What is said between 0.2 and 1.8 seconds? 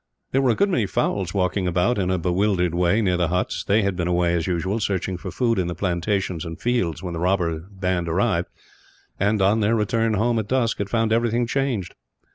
There were a good many fowls walking